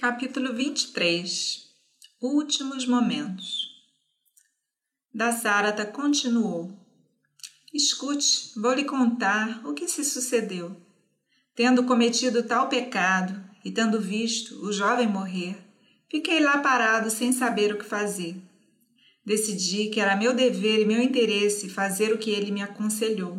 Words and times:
Capítulo 0.00 0.54
23 0.54 1.68
Últimos 2.22 2.86
Momentos 2.86 3.68
Da 5.12 5.30
Sárata 5.30 5.84
continuou. 5.84 6.72
Escute, 7.74 8.58
vou 8.58 8.72
lhe 8.72 8.84
contar 8.84 9.60
o 9.62 9.74
que 9.74 9.86
se 9.86 10.02
sucedeu. 10.02 10.74
Tendo 11.54 11.84
cometido 11.84 12.42
tal 12.42 12.70
pecado 12.70 13.44
e 13.62 13.70
tendo 13.70 14.00
visto 14.00 14.64
o 14.64 14.72
jovem 14.72 15.06
morrer, 15.06 15.58
fiquei 16.10 16.40
lá 16.40 16.56
parado 16.60 17.10
sem 17.10 17.30
saber 17.30 17.70
o 17.74 17.76
que 17.76 17.84
fazer. 17.84 18.40
Decidi 19.22 19.90
que 19.90 20.00
era 20.00 20.16
meu 20.16 20.32
dever 20.32 20.80
e 20.80 20.86
meu 20.86 21.02
interesse 21.02 21.68
fazer 21.68 22.10
o 22.10 22.16
que 22.16 22.30
ele 22.30 22.50
me 22.50 22.62
aconselhou. 22.62 23.38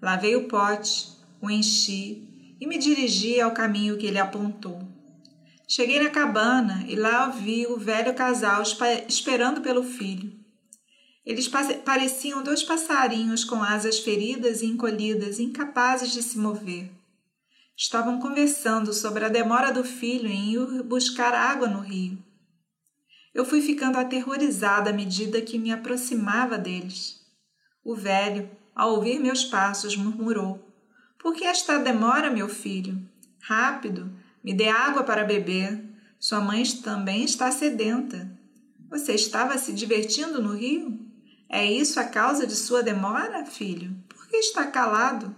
Lavei 0.00 0.34
o 0.34 0.48
pote, 0.48 1.08
o 1.42 1.50
enchi 1.50 2.56
e 2.58 2.66
me 2.66 2.78
dirigi 2.78 3.38
ao 3.38 3.52
caminho 3.52 3.98
que 3.98 4.06
ele 4.06 4.18
apontou. 4.18 4.98
Cheguei 5.72 6.02
na 6.02 6.10
cabana 6.10 6.84
e 6.88 6.96
lá 6.96 7.28
vi 7.28 7.64
o 7.64 7.76
velho 7.76 8.12
casal 8.12 8.60
esperando 9.06 9.60
pelo 9.60 9.84
filho. 9.84 10.32
Eles 11.24 11.46
pareciam 11.46 12.42
dois 12.42 12.64
passarinhos 12.64 13.44
com 13.44 13.62
asas 13.62 14.00
feridas 14.00 14.62
e 14.62 14.66
encolhidas, 14.66 15.38
incapazes 15.38 16.10
de 16.10 16.24
se 16.24 16.36
mover. 16.38 16.90
Estavam 17.76 18.18
conversando 18.18 18.92
sobre 18.92 19.24
a 19.24 19.28
demora 19.28 19.70
do 19.70 19.84
filho 19.84 20.26
em 20.26 20.54
ir 20.54 20.82
buscar 20.82 21.32
água 21.32 21.68
no 21.68 21.78
rio. 21.78 22.18
Eu 23.32 23.44
fui 23.44 23.62
ficando 23.62 23.96
aterrorizada 23.96 24.90
à 24.90 24.92
medida 24.92 25.40
que 25.40 25.56
me 25.56 25.70
aproximava 25.70 26.58
deles. 26.58 27.24
O 27.84 27.94
velho, 27.94 28.50
ao 28.74 28.96
ouvir 28.96 29.20
meus 29.20 29.44
passos, 29.44 29.94
murmurou: 29.94 30.60
Por 31.16 31.32
que 31.32 31.44
esta 31.44 31.78
demora, 31.78 32.28
meu 32.28 32.48
filho? 32.48 33.00
Rápido, 33.40 34.10
me 34.42 34.54
dê 34.54 34.68
água 34.68 35.04
para 35.04 35.24
beber. 35.24 35.84
Sua 36.18 36.40
mãe 36.40 36.62
também 36.82 37.24
está 37.24 37.50
sedenta. 37.50 38.30
Você 38.88 39.12
estava 39.14 39.56
se 39.58 39.72
divertindo 39.72 40.42
no 40.42 40.54
rio? 40.54 40.98
É 41.48 41.64
isso 41.64 42.00
a 42.00 42.04
causa 42.04 42.46
de 42.46 42.54
sua 42.54 42.82
demora, 42.82 43.44
filho? 43.44 43.94
Por 44.08 44.26
que 44.28 44.36
está 44.36 44.66
calado? 44.66 45.34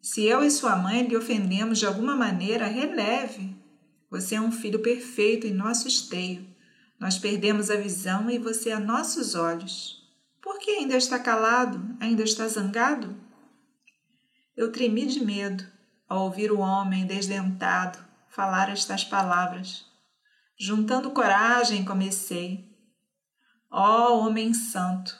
Se 0.00 0.24
eu 0.24 0.44
e 0.44 0.50
sua 0.50 0.76
mãe 0.76 1.06
lhe 1.06 1.16
ofendemos 1.16 1.78
de 1.78 1.86
alguma 1.86 2.16
maneira, 2.16 2.66
releve. 2.66 3.56
Você 4.10 4.34
é 4.34 4.40
um 4.40 4.52
filho 4.52 4.80
perfeito 4.80 5.46
em 5.46 5.52
nosso 5.52 5.88
esteio. 5.88 6.46
Nós 6.98 7.18
perdemos 7.18 7.70
a 7.70 7.76
visão 7.76 8.30
e 8.30 8.38
você 8.38 8.70
a 8.70 8.78
nossos 8.78 9.34
olhos. 9.34 10.02
Por 10.40 10.58
que 10.58 10.70
ainda 10.70 10.96
está 10.96 11.18
calado? 11.18 11.96
Ainda 11.98 12.22
está 12.22 12.46
zangado? 12.46 13.16
Eu 14.56 14.70
tremi 14.70 15.06
de 15.06 15.24
medo 15.24 15.64
ao 16.08 16.24
ouvir 16.24 16.52
o 16.52 16.58
homem 16.58 17.06
desdentado 17.06 18.11
falar 18.32 18.70
estas 18.70 19.04
palavras. 19.04 19.84
Juntando 20.58 21.10
coragem, 21.10 21.84
comecei. 21.84 22.66
Ó 23.70 24.08
oh, 24.08 24.26
homem 24.26 24.54
santo, 24.54 25.16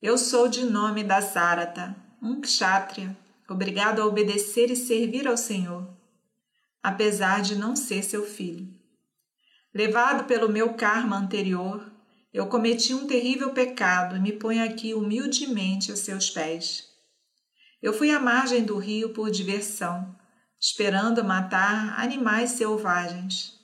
eu 0.00 0.16
sou 0.16 0.48
de 0.48 0.64
nome 0.64 1.04
da 1.04 1.20
Sárata, 1.20 1.94
um 2.20 2.40
kshatriya, 2.40 3.16
obrigado 3.48 4.00
a 4.00 4.06
obedecer 4.06 4.70
e 4.70 4.76
servir 4.76 5.28
ao 5.28 5.36
Senhor, 5.36 5.88
apesar 6.82 7.42
de 7.42 7.56
não 7.56 7.76
ser 7.76 8.02
seu 8.02 8.24
filho. 8.24 8.72
Levado 9.74 10.24
pelo 10.24 10.48
meu 10.48 10.74
karma 10.74 11.16
anterior, 11.16 11.90
eu 12.32 12.46
cometi 12.46 12.94
um 12.94 13.06
terrível 13.06 13.50
pecado 13.52 14.16
e 14.16 14.20
me 14.20 14.32
ponho 14.32 14.64
aqui 14.64 14.94
humildemente 14.94 15.92
a 15.92 15.96
seus 15.96 16.30
pés. 16.30 16.88
Eu 17.80 17.92
fui 17.92 18.10
à 18.10 18.18
margem 18.18 18.64
do 18.64 18.76
rio 18.78 19.10
por 19.10 19.30
diversão, 19.30 20.16
esperando 20.62 21.24
matar 21.24 21.98
animais 21.98 22.50
selvagens. 22.50 23.58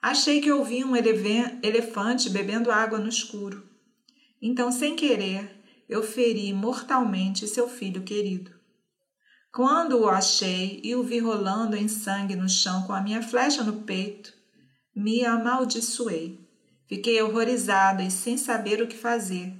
Achei 0.00 0.40
que 0.40 0.52
ouvi 0.52 0.84
um 0.84 0.94
elefante 0.94 2.30
bebendo 2.30 2.70
água 2.70 2.96
no 3.00 3.08
escuro. 3.08 3.68
Então, 4.40 4.70
sem 4.70 4.94
querer, 4.94 5.60
eu 5.88 6.00
feri 6.00 6.52
mortalmente 6.52 7.48
seu 7.48 7.68
filho 7.68 8.02
querido. 8.02 8.52
Quando 9.52 9.98
o 9.98 10.08
achei 10.08 10.80
e 10.84 10.94
o 10.94 11.02
vi 11.02 11.18
rolando 11.18 11.74
em 11.74 11.88
sangue 11.88 12.36
no 12.36 12.48
chão 12.48 12.84
com 12.84 12.92
a 12.92 13.00
minha 13.00 13.20
flecha 13.20 13.64
no 13.64 13.82
peito, 13.82 14.32
me 14.94 15.24
amaldiçoei. 15.24 16.38
Fiquei 16.86 17.20
horrorizada 17.20 18.04
e 18.04 18.12
sem 18.12 18.38
saber 18.38 18.80
o 18.80 18.86
que 18.86 18.96
fazer. 18.96 19.52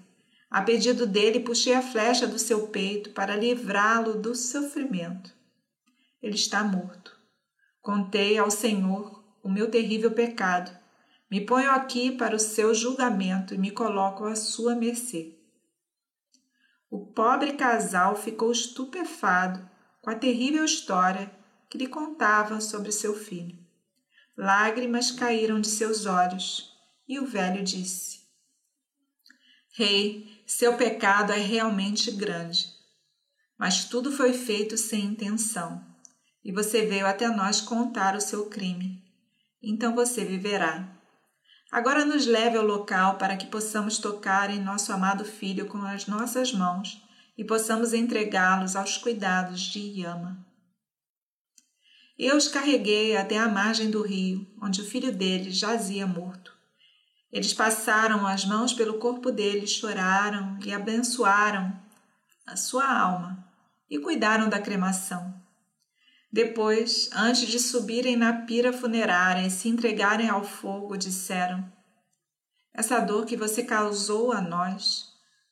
A 0.49 0.63
pedido 0.63 1.09
dele, 1.09 1.41
puxei 1.41 1.75
a 1.75 1.83
flecha 1.83 2.25
do 2.25 2.39
seu 2.39 2.69
peito 2.69 3.11
para 3.11 3.35
livrá-lo 3.35 4.15
do 4.15 4.33
sofrimento 4.37 5.37
ele 6.23 6.35
está 6.35 6.65
morto. 6.65 7.19
Contei 7.81 8.37
ao 8.37 8.51
Senhor 8.51 9.25
o 9.43 9.49
meu 9.49 9.71
terrível 9.71 10.11
pecado. 10.11 10.77
Me 11.31 11.41
ponho 11.45 11.71
aqui 11.71 12.13
para 12.13 12.35
o 12.35 12.41
seu 12.41 12.75
julgamento 12.75 13.55
e 13.55 13.59
me 13.59 13.71
coloco 13.71 14.25
à 14.25 14.35
sua 14.35 14.75
mercê. 14.75 15.39
O 16.91 17.07
pobre 17.07 17.53
casal 17.53 18.17
ficou 18.17 18.51
estupefado 18.51 19.69
com 20.01 20.11
a 20.11 20.15
terrível 20.15 20.65
história 20.65 21.31
que 21.69 21.77
lhe 21.77 21.87
contava 21.87 22.61
sobre 22.61 22.91
seu 22.91 23.15
filho. 23.15 23.59
Lágrimas 24.37 25.11
caíram 25.11 25.61
de 25.61 25.69
seus 25.69 26.07
olhos 26.07 26.73
e 27.07 27.19
o 27.19 27.27
velho 27.27 27.63
disse: 27.63 28.21
Rei, 29.73 30.43
seu 30.47 30.77
pecado 30.77 31.33
é 31.33 31.39
realmente 31.39 32.11
grande, 32.11 32.73
mas 33.59 33.85
tudo 33.85 34.11
foi 34.11 34.33
feito 34.33 34.79
sem 34.79 35.05
intenção 35.05 35.88
e 36.45 36.53
você 36.53 36.87
veio 36.87 37.07
até 37.07 37.29
nós 37.29 37.61
contar 37.61 38.17
o 38.17 38.21
seu 38.21 38.47
crime. 38.47 39.03
Então 39.63 39.95
você 39.95 40.25
viverá. 40.25 40.89
Agora 41.71 42.05
nos 42.05 42.27
leve 42.27 42.57
ao 42.57 42.65
local 42.65 43.17
para 43.17 43.37
que 43.37 43.47
possamos 43.47 43.99
tocar 43.99 44.51
em 44.51 44.61
nosso 44.61 44.93
amado 44.93 45.25
filho 45.25 45.67
com 45.67 45.83
as 45.83 46.07
nossas 46.07 46.53
mãos 46.53 47.03
e 47.37 47.45
possamos 47.45 47.93
entregá-los 47.93 48.75
aos 48.75 48.97
cuidados 48.97 49.61
de 49.61 49.79
Yama. 49.79 50.45
Eu 52.19 52.37
os 52.37 52.49
carreguei 52.49 53.17
até 53.17 53.39
a 53.39 53.49
margem 53.49 53.91
do 53.91 54.03
rio, 54.03 54.45
onde 54.61 54.81
o 54.81 54.85
filho 54.85 55.13
deles 55.15 55.57
jazia 55.57 56.07
morto. 56.07 56.53
Eles 57.31 57.53
passaram 57.53 58.27
as 58.27 58.45
mãos 58.45 58.73
pelo 58.73 58.99
corpo 58.99 59.31
dele, 59.31 59.67
choraram 59.67 60.59
e 60.65 60.73
abençoaram 60.73 61.79
a 62.47 62.57
sua 62.57 62.91
alma 62.91 63.47
e 63.91 63.99
cuidaram 63.99 64.49
da 64.49 64.59
cremação. 64.59 65.39
Depois, 66.31 67.09
antes 67.13 67.49
de 67.49 67.59
subirem 67.59 68.15
na 68.15 68.43
pira 68.43 68.71
funerária 68.73 69.47
e 69.47 69.51
se 69.51 69.69
entregarem 69.69 70.29
ao 70.29 70.45
fogo, 70.45 70.97
disseram: 70.97 71.73
Essa 72.73 73.01
dor 73.01 73.25
que 73.25 73.37
você 73.37 73.63
causou 73.63 74.31
a 74.33 74.41
nós, 74.41 75.07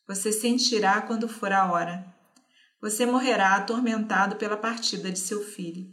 você 0.07 0.31
sentirá 0.31 1.01
quando 1.01 1.29
for 1.29 1.51
a 1.51 1.71
hora. 1.71 2.15
Você 2.81 3.07
morrerá 3.07 3.57
atormentado 3.57 4.37
pela 4.37 4.57
partida 4.57 5.11
de 5.11 5.19
seu 5.19 5.43
filho. 5.43 5.91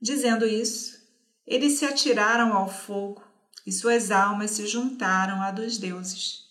Dizendo 0.00 0.46
isso, 0.46 0.98
eles 1.46 1.74
se 1.78 1.84
atiraram 1.84 2.54
ao 2.54 2.68
fogo 2.68 3.22
e 3.66 3.72
suas 3.72 4.10
almas 4.10 4.52
se 4.52 4.66
juntaram 4.66 5.42
à 5.42 5.50
dos 5.50 5.76
deuses. 5.76 6.44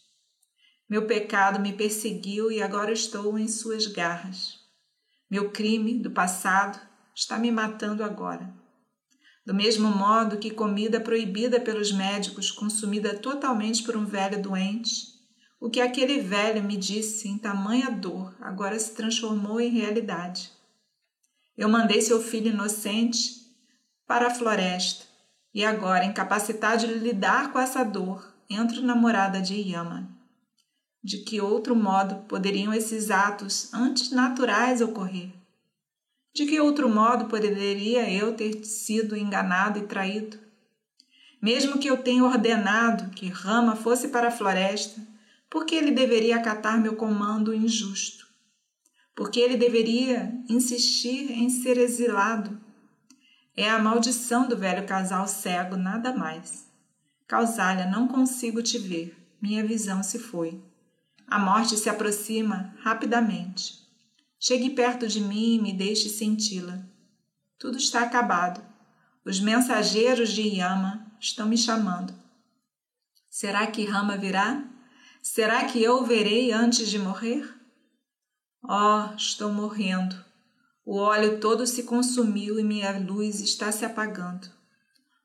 Meu 0.88 1.08
pecado 1.08 1.60
me 1.60 1.74
perseguiu 1.74 2.52
e 2.52 2.62
agora 2.62 2.92
estou 2.92 3.40
em 3.40 3.48
suas 3.48 3.88
garras. 3.88 4.60
Meu 5.30 5.50
crime 5.50 6.00
do 6.00 6.12
passado 6.12 6.93
está 7.16 7.38
me 7.38 7.52
matando 7.52 8.04
agora. 8.04 8.54
Do 9.46 9.54
mesmo 9.54 9.90
modo 9.90 10.38
que 10.38 10.52
comida 10.52 11.00
proibida 11.02 11.60
pelos 11.60 11.92
médicos, 11.92 12.50
consumida 12.50 13.14
totalmente 13.18 13.84
por 13.84 13.98
um 13.98 14.06
velho 14.06 14.42
doente, 14.42 15.14
o 15.60 15.70
que 15.70 15.82
aquele 15.82 16.20
velho 16.20 16.64
me 16.64 16.78
disse 16.78 17.28
em 17.28 17.38
tamanha 17.38 17.90
dor 17.90 18.36
agora 18.42 18.78
se 18.80 18.94
transformou 18.94 19.60
em 19.60 19.70
realidade. 19.70 20.52
Eu 21.58 21.70
mandei 21.70 22.02
seu 22.02 22.22
filho 22.22 22.50
inocente 22.50 23.44
para 24.08 24.28
a 24.28 24.34
floresta 24.34 25.06
e 25.54 25.64
agora, 25.64 26.06
incapacitado 26.06 26.88
de 26.88 26.94
lidar 26.96 27.52
com 27.52 27.60
essa 27.60 27.84
dor, 27.84 28.34
entro 28.50 28.82
na 28.82 28.96
morada 28.96 29.40
de 29.40 29.54
Yama. 29.54 30.10
De 31.04 31.20
que 31.20 31.40
outro 31.40 31.76
modo 31.76 32.26
poderiam 32.28 32.74
esses 32.74 33.12
atos 33.12 33.74
antinaturais 33.74 34.82
ocorrer? 34.82 35.43
De 36.34 36.48
que 36.48 36.60
outro 36.60 36.90
modo 36.90 37.26
poderia 37.26 38.10
eu 38.10 38.34
ter 38.34 38.66
sido 38.66 39.16
enganado 39.16 39.78
e 39.78 39.84
traído? 39.84 40.40
Mesmo 41.40 41.78
que 41.78 41.88
eu 41.88 41.98
tenha 41.98 42.24
ordenado 42.24 43.12
que 43.12 43.28
Rama 43.28 43.76
fosse 43.76 44.08
para 44.08 44.30
a 44.30 44.32
floresta, 44.32 45.00
por 45.48 45.64
que 45.64 45.76
ele 45.76 45.92
deveria 45.92 46.38
acatar 46.38 46.82
meu 46.82 46.96
comando 46.96 47.54
injusto? 47.54 48.26
Porque 49.16 49.40
ele 49.40 49.58
deveria 49.58 50.34
insistir 50.50 51.32
em 51.32 51.52
ser 51.52 51.78
exilado? 51.78 52.60
É 53.56 53.70
a 53.70 53.78
maldição 53.78 54.48
do 54.48 54.58
velho 54.58 54.88
casal 54.88 55.28
cego, 55.28 55.76
nada 55.76 56.16
mais. 56.16 56.66
Causália, 57.28 57.86
não 57.86 58.08
consigo 58.08 58.64
te 58.64 58.80
ver. 58.80 59.16
Minha 59.40 59.64
visão 59.64 60.02
se 60.02 60.18
foi. 60.18 60.60
A 61.28 61.38
morte 61.38 61.78
se 61.78 61.90
aproxima 61.90 62.74
rapidamente. 62.80 63.83
Chegue 64.46 64.72
perto 64.72 65.08
de 65.08 65.22
mim 65.22 65.56
e 65.56 65.62
me 65.62 65.72
deixe 65.72 66.10
senti-la. 66.10 66.84
Tudo 67.58 67.78
está 67.78 68.02
acabado. 68.02 68.62
Os 69.24 69.40
mensageiros 69.40 70.34
de 70.34 70.42
Yama 70.42 71.10
estão 71.18 71.48
me 71.48 71.58
chamando. 71.58 72.14
Será 73.30 73.66
que 73.68 73.86
Rama 73.86 74.18
virá? 74.18 74.62
Será 75.22 75.64
que 75.64 75.82
eu 75.82 76.02
o 76.02 76.06
verei 76.06 76.52
antes 76.52 76.90
de 76.90 77.00
morrer? 77.00 77.50
Oh, 78.62 79.16
estou 79.16 79.50
morrendo. 79.50 80.14
O 80.86 80.98
óleo 80.98 81.40
todo 81.40 81.66
se 81.66 81.84
consumiu 81.84 82.60
e 82.60 82.66
minha 82.66 83.00
luz 83.00 83.40
está 83.40 83.72
se 83.72 83.86
apagando. 83.86 84.52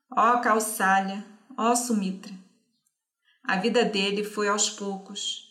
Oh, 0.09 0.39
Calçalha, 0.39 1.25
oh, 1.57 1.75
Sumitra. 1.75 2.33
A 3.43 3.57
vida 3.57 3.83
dele 3.83 4.23
foi 4.23 4.47
aos 4.47 4.69
poucos, 4.69 5.48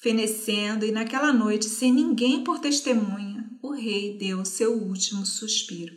fenecendo, 0.00 0.84
e 0.84 0.92
naquela 0.92 1.32
noite, 1.32 1.66
sem 1.66 1.92
ninguém 1.92 2.44
por 2.44 2.58
testemunha, 2.58 3.48
o 3.62 3.72
rei 3.72 4.16
deu 4.16 4.44
seu 4.44 4.72
último 4.74 5.26
suspiro. 5.26 5.96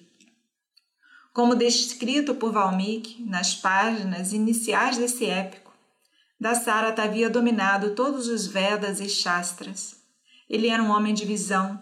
Como 1.34 1.56
descrito 1.56 2.36
por 2.36 2.52
Valmiki 2.52 3.24
nas 3.24 3.56
páginas 3.56 4.34
iniciais 4.34 4.98
desse 4.98 5.26
épico, 5.26 5.72
Dasarata 6.40 7.04
havia 7.04 7.30
dominado 7.30 7.92
todos 7.92 8.28
os 8.28 8.48
Vedas 8.48 9.00
e 9.00 9.08
Shastras. 9.08 9.96
Ele 10.50 10.68
era 10.68 10.82
um 10.82 10.90
homem 10.90 11.14
de 11.14 11.24
visão, 11.24 11.80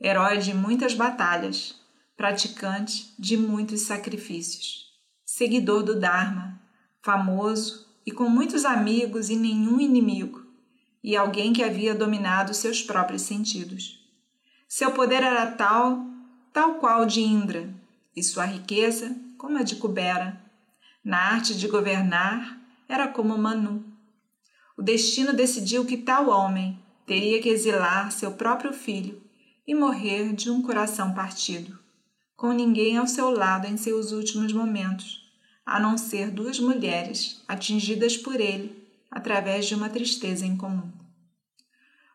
herói 0.00 0.38
de 0.38 0.52
muitas 0.52 0.94
batalhas, 0.94 1.76
praticante 2.16 3.14
de 3.18 3.36
muitos 3.36 3.82
sacrifícios, 3.82 4.86
seguidor 5.24 5.84
do 5.84 5.98
Dharma, 5.98 6.60
famoso 7.02 7.86
e 8.04 8.10
com 8.10 8.28
muitos 8.28 8.64
amigos 8.64 9.30
e 9.30 9.36
nenhum 9.36 9.80
inimigo, 9.80 10.49
e 11.02 11.16
alguém 11.16 11.52
que 11.52 11.62
havia 11.62 11.94
dominado 11.94 12.52
seus 12.54 12.82
próprios 12.82 13.22
sentidos. 13.22 13.98
Seu 14.68 14.92
poder 14.92 15.22
era 15.22 15.50
tal, 15.50 16.04
tal 16.52 16.74
qual 16.74 17.06
de 17.06 17.20
Indra, 17.20 17.72
e 18.14 18.22
sua 18.22 18.44
riqueza 18.44 19.16
como 19.38 19.58
a 19.58 19.62
de 19.62 19.76
Kubera. 19.76 20.40
Na 21.02 21.18
arte 21.32 21.56
de 21.56 21.66
governar, 21.66 22.60
era 22.88 23.08
como 23.08 23.36
Manu. 23.38 23.84
O 24.76 24.82
destino 24.82 25.32
decidiu 25.32 25.84
que 25.84 25.96
tal 25.96 26.28
homem 26.28 26.78
teria 27.06 27.40
que 27.40 27.48
exilar 27.48 28.12
seu 28.12 28.32
próprio 28.32 28.72
filho 28.72 29.22
e 29.66 29.74
morrer 29.74 30.32
de 30.34 30.50
um 30.50 30.62
coração 30.62 31.14
partido, 31.14 31.78
com 32.36 32.52
ninguém 32.52 32.96
ao 32.96 33.06
seu 33.06 33.30
lado 33.30 33.66
em 33.66 33.76
seus 33.76 34.12
últimos 34.12 34.52
momentos, 34.52 35.30
a 35.64 35.78
não 35.78 35.96
ser 35.96 36.30
duas 36.30 36.58
mulheres 36.58 37.42
atingidas 37.46 38.16
por 38.16 38.40
ele 38.40 38.79
através 39.10 39.66
de 39.66 39.74
uma 39.74 39.88
tristeza 39.88 40.46
em 40.46 40.56
comum. 40.56 40.92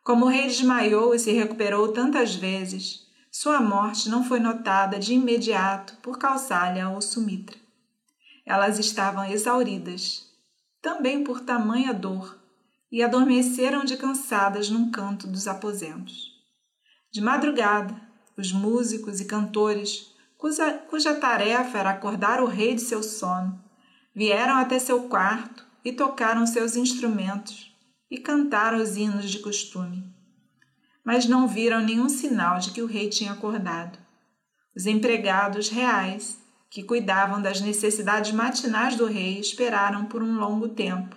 Como 0.03 0.25
o 0.25 0.29
rei 0.29 0.43
desmaiou 0.47 1.13
e 1.13 1.19
se 1.19 1.31
recuperou 1.31 1.91
tantas 1.91 2.35
vezes, 2.35 3.07
sua 3.31 3.59
morte 3.59 4.07
não 4.07 4.23
foi 4.23 4.39
notada 4.39 4.97
de 4.97 5.13
imediato 5.13 5.97
por 5.97 6.17
Kausalya 6.17 6.89
ou 6.89 7.01
Sumitra. 7.01 7.57
Elas 8.45 8.79
estavam 8.79 9.25
exauridas, 9.25 10.31
também 10.81 11.23
por 11.23 11.41
tamanha 11.41 11.93
dor, 11.93 12.39
e 12.91 13.03
adormeceram 13.03 13.83
de 13.83 13.97
cansadas 13.97 14.69
num 14.69 14.89
canto 14.91 15.27
dos 15.27 15.47
aposentos. 15.47 16.31
De 17.11 17.19
madrugada, 17.19 17.99
os 18.37 18.51
músicos 18.51 19.19
e 19.19 19.25
cantores, 19.25 20.13
cuja, 20.37 20.73
cuja 20.89 21.15
tarefa 21.15 21.77
era 21.79 21.89
acordar 21.89 22.41
o 22.41 22.45
rei 22.45 22.75
de 22.75 22.81
seu 22.81 23.01
sono, 23.01 23.59
vieram 24.13 24.55
até 24.55 24.77
seu 24.77 25.09
quarto 25.09 25.64
e 25.85 25.91
tocaram 25.93 26.47
seus 26.47 26.75
instrumentos 26.75 27.71
e 28.09 28.17
cantaram 28.17 28.81
os 28.81 28.97
hinos 28.97 29.29
de 29.29 29.37
costume. 29.37 30.03
Mas 31.03 31.27
não 31.27 31.47
viram 31.47 31.79
nenhum 31.79 32.09
sinal 32.09 32.57
de 32.57 32.71
que 32.71 32.81
o 32.81 32.87
rei 32.87 33.07
tinha 33.07 33.31
acordado. 33.31 33.99
Os 34.75 34.87
empregados 34.87 35.69
reais, 35.69 36.39
que 36.71 36.83
cuidavam 36.83 37.39
das 37.39 37.61
necessidades 37.61 38.31
matinais 38.31 38.95
do 38.95 39.05
rei, 39.05 39.39
esperaram 39.39 40.05
por 40.05 40.23
um 40.23 40.39
longo 40.39 40.69
tempo 40.69 41.15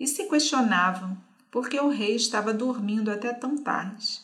e 0.00 0.06
se 0.06 0.24
questionavam 0.24 1.16
por 1.50 1.68
que 1.68 1.78
o 1.78 1.90
rei 1.90 2.16
estava 2.16 2.54
dormindo 2.54 3.10
até 3.10 3.32
tão 3.32 3.58
tarde. 3.58 4.20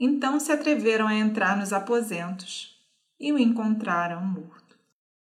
Então 0.00 0.40
se 0.40 0.50
atreveram 0.50 1.06
a 1.06 1.14
entrar 1.14 1.56
nos 1.56 1.72
aposentos 1.72 2.76
e 3.20 3.32
o 3.32 3.38
encontraram 3.38 4.20
morto. 4.24 4.61